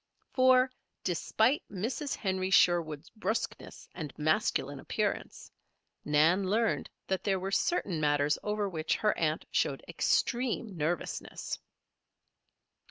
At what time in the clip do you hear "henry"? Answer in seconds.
2.15-2.49